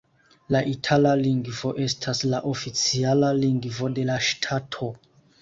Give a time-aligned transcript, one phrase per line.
[0.53, 4.91] La itala lingvo estas la oficiala lingvo de la ŝtato.